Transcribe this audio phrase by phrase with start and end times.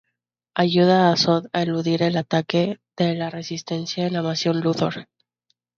[0.55, 5.07] Ayuda a Zod a eludir el ataque de la resistencia en la mansión Luthor.